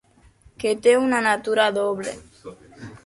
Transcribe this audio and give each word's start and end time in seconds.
Que 0.63 0.71
té 0.87 0.95
una 1.01 1.19
natura 1.27 1.67
doble. 1.79 2.17